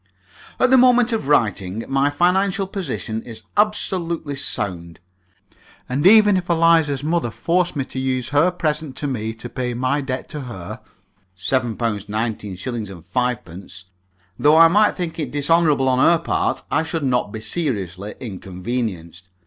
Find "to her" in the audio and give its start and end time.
10.29-10.81